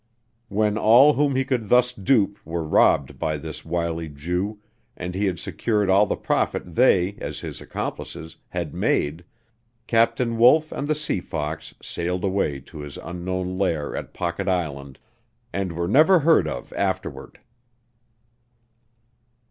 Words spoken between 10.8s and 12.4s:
the Sea Fox sailed